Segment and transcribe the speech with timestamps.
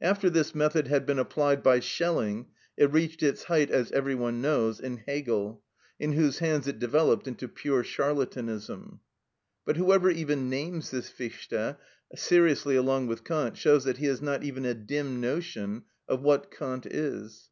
[0.00, 4.40] After this method had been applied by Schelling, it reached its height, as every one
[4.40, 5.60] knows, in Hegel,
[5.98, 9.00] in whose hands it developed into pure charlatanism.
[9.64, 11.74] But whoever even names this Fichte
[12.14, 16.52] seriously along with Kant shows that he has not even a dim notion of what
[16.52, 17.48] Kant is.